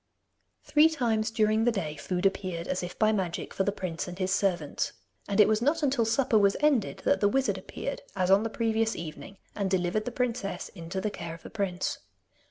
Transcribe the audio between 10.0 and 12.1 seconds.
the princess into the care of the prince.